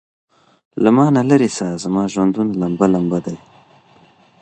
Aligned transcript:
له 0.83 0.89
مانه 0.95 1.21
ليري 1.29 1.49
سه 1.57 1.67
زما 1.83 2.03
ژوندون 2.13 2.47
لمبه 2.61 2.85
،لمبه 2.93 3.19
دی....... 3.25 3.37